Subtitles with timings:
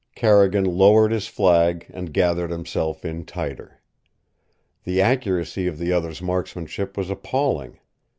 [0.15, 3.81] Carrigan lowered his flag and gathered himself in tighter.
[4.83, 7.77] The accuracy of the other's marksmanship was appalling.